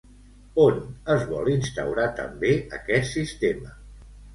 [0.63, 0.79] On
[1.17, 2.53] es vol instaurar també
[2.83, 3.81] aquest sistema?